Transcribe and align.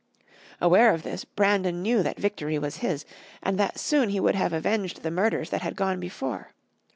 Aware 0.59 0.95
of 0.95 1.03
this, 1.03 1.25
Brandon 1.25 1.83
knew 1.83 2.01
that 2.01 2.17
victory 2.17 2.57
was 2.57 2.77
his, 2.77 3.05
and 3.43 3.59
that 3.59 3.77
soon 3.77 4.09
he 4.09 4.19
would 4.19 4.33
have 4.33 4.51
avenged 4.51 5.03
the 5.03 5.11
murders 5.11 5.51
that 5.51 5.61
had 5.61 5.75
gone 5.75 5.99
before. 5.99 6.53